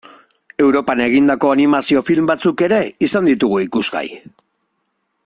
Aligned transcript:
Europan 0.63 1.03
egindako 1.05 1.51
animazio 1.55 2.03
film 2.09 2.31
batzuk 2.33 2.65
ere 2.69 2.81
izan 3.09 3.33
ditugu 3.33 3.63
ikusgai. 3.69 4.07